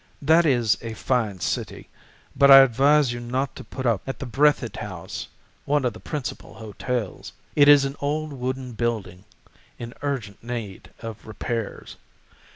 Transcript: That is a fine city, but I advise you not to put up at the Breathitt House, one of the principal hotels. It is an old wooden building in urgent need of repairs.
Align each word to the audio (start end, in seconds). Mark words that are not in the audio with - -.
That 0.23 0.47
is 0.47 0.79
a 0.81 0.95
fine 0.95 1.41
city, 1.41 1.87
but 2.35 2.49
I 2.49 2.61
advise 2.61 3.13
you 3.13 3.19
not 3.19 3.55
to 3.55 3.63
put 3.63 3.85
up 3.85 4.01
at 4.07 4.17
the 4.17 4.25
Breathitt 4.25 4.77
House, 4.77 5.27
one 5.65 5.85
of 5.85 5.93
the 5.93 5.99
principal 5.99 6.55
hotels. 6.55 7.33
It 7.55 7.67
is 7.67 7.85
an 7.85 7.95
old 7.99 8.33
wooden 8.33 8.71
building 8.71 9.25
in 9.77 9.93
urgent 10.01 10.43
need 10.43 10.89
of 11.01 11.27
repairs. 11.27 11.97